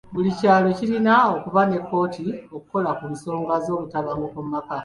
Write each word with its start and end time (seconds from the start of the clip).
Buli 0.13 0.29
kyalo 0.39 0.67
kirina 0.77 1.13
okuba 1.35 1.61
ne 1.65 1.77
kkooti 1.81 2.23
okukola 2.55 2.89
ku 2.97 3.05
nsonga 3.13 3.55
z'obutabanguko 3.65 4.37
mu 4.43 4.49
maka. 4.55 4.75